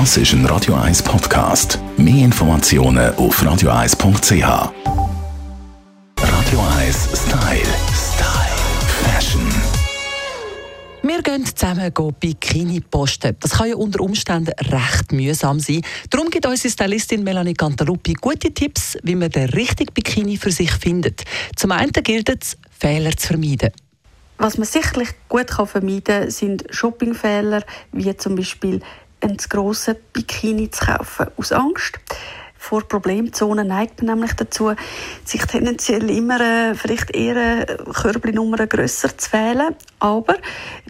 [0.00, 1.78] Das ist ein Radio 1 Podcast.
[1.96, 4.42] Mehr Informationen auf radio1.ch.
[6.18, 7.60] Radio 1 Style.
[7.94, 8.56] Style.
[9.04, 9.48] Fashion.
[11.00, 13.36] Wir gehen zusammen Bikini posten.
[13.38, 15.82] Das kann ja unter Umständen recht mühsam sein.
[16.10, 20.72] Darum gibt unsere Stylistin Melanie Cantaluppi gute Tipps, wie man den richtigen Bikini für sich
[20.72, 21.22] findet.
[21.54, 23.70] Zum einen gilt es, Fehler zu vermeiden.
[24.38, 28.80] Was man sicherlich gut vermeiden kann, sind Shoppingfehler, wie zum Beispiel
[29.24, 31.26] ein zu Bikini zu kaufen.
[31.36, 31.98] Aus Angst
[32.64, 34.72] vor Problemzonen neigt man nämlich dazu,
[35.24, 39.76] sich tendenziell immer äh, vielleicht eher Körblinummer grösser zu wählen.
[39.98, 40.36] Aber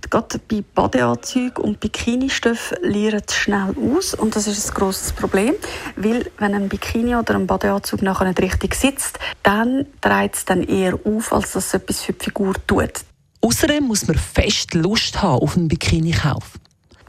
[0.08, 5.54] gerade bei Badeanzügen und Bikini-Stoffen lernen es schnell aus und das ist ein grosses Problem,
[5.96, 10.62] weil wenn ein Bikini oder ein Badeanzug nachher nicht richtig sitzt, dann dreht es dann
[10.62, 13.00] eher auf, als dass es etwas für die Figur tut.
[13.40, 16.52] Außerdem muss man fest Lust haben auf einen Bikini-Kauf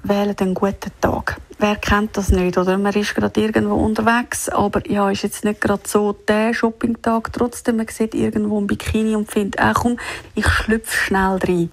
[0.07, 1.39] wählen einen guten Tag.
[1.57, 2.77] Wer kennt das nicht, oder?
[2.77, 7.31] Man ist gerade irgendwo unterwegs, aber ja, ist jetzt nicht gerade so der Shoppingtag.
[7.31, 9.97] Trotzdem, man sieht irgendwo ein Bikini und findet, ach komm,
[10.35, 11.71] ich schlüpfe schnell rein.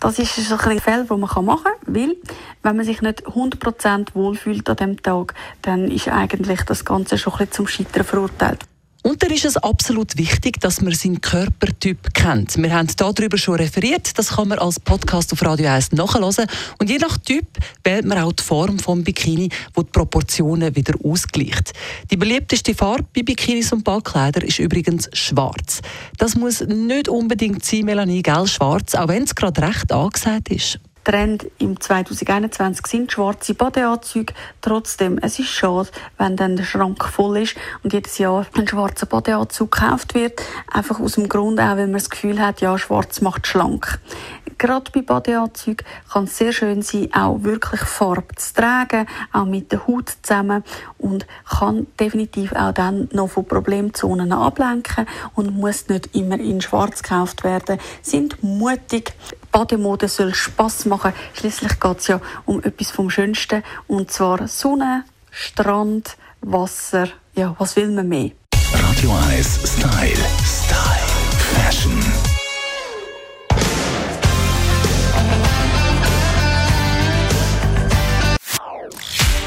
[0.00, 2.16] Das ist ein bisschen Feld, das man machen kann, weil
[2.62, 7.34] wenn man sich nicht 100% wohlfühlt an dem Tag, dann ist eigentlich das Ganze schon
[7.34, 8.64] ein bisschen zum Scheitern verurteilt.
[9.02, 12.56] Und dann ist es absolut wichtig, dass man seinen Körpertyp kennt.
[12.56, 14.16] Wir haben darüber schon referiert.
[14.16, 16.46] Das kann man als Podcast auf Radio 1 nachhören.
[16.78, 17.46] Und je nach Typ
[17.82, 21.72] wählt man auch die Form des Bikini, wo die Proportionen wieder ausgleicht.
[22.12, 25.82] Die beliebteste Farbe bei Bikinis und Ballkleidern ist übrigens schwarz.
[26.18, 30.78] Das muss nicht unbedingt sein, Melanie, gell, schwarz, auch wenn es gerade recht angesagt ist.
[31.04, 34.34] Trend im 2021 sind schwarze Badeanzüge.
[34.60, 39.06] Trotzdem, es ist schade, wenn dann der Schrank voll ist und jedes Jahr ein schwarzer
[39.06, 40.40] Badeanzug gekauft wird.
[40.70, 43.98] Einfach aus dem Grund auch, wenn man das Gefühl hat, ja, schwarz macht schlank.
[44.58, 49.72] Gerade bei Badeanzügen kann es sehr schön sein, auch wirklich Farbe zu tragen, auch mit
[49.72, 50.62] der Haut zusammen
[50.98, 57.02] und kann definitiv auch dann noch von Problemzonen ablenken und muss nicht immer in schwarz
[57.02, 57.80] gekauft werden.
[58.02, 59.14] Sind mutig,
[59.52, 61.12] Bademode soll Spaß machen.
[61.34, 67.08] Schließlich geht es ja um etwas vom Schönsten und zwar Sonne, Strand, Wasser.
[67.34, 68.30] Ja, was will man mehr?
[68.74, 70.16] Radio 1 Style.
[70.42, 71.12] Style.
[71.54, 72.00] Fashion.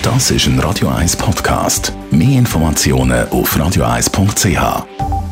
[0.01, 1.91] Das ist ein Radio 1 Podcast.
[2.11, 5.24] Mehr Informationen auf radio1.ch.